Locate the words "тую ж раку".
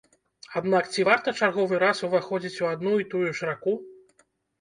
3.13-3.75